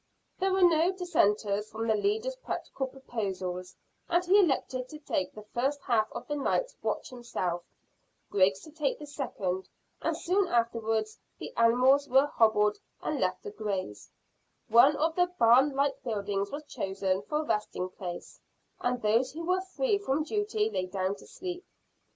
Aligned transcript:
There 0.39 0.51
were 0.51 0.63
no 0.63 0.91
dissenters 0.91 1.69
from 1.69 1.85
the 1.85 1.93
leader's 1.93 2.35
practical 2.37 2.87
proposals, 2.87 3.75
and 4.09 4.25
he 4.25 4.39
elected 4.39 4.89
to 4.89 4.97
take 4.97 5.31
the 5.31 5.43
first 5.53 5.79
half 5.83 6.11
of 6.11 6.27
the 6.27 6.33
night's 6.35 6.75
watch 6.81 7.11
himself, 7.11 7.61
Griggs 8.31 8.61
to 8.61 8.71
take 8.71 8.97
the 8.97 9.05
second, 9.05 9.69
and 10.01 10.17
soon 10.17 10.47
afterwards 10.47 11.19
the 11.37 11.53
animals 11.55 12.09
were 12.09 12.25
hobbled 12.25 12.79
and 13.03 13.19
left 13.19 13.43
to 13.43 13.51
graze, 13.51 14.09
one 14.69 14.95
of 14.95 15.15
the 15.15 15.27
barn 15.37 15.75
like 15.75 16.01
buildings 16.01 16.49
was 16.49 16.63
chosen 16.63 17.21
for 17.21 17.43
resting 17.43 17.87
place, 17.89 18.39
and 18.79 19.03
those 19.03 19.33
who 19.33 19.43
were 19.43 19.61
free 19.61 19.99
from 19.99 20.23
duty 20.23 20.71
lay 20.71 20.87
down 20.87 21.13
to 21.17 21.27
sleep. 21.27 21.63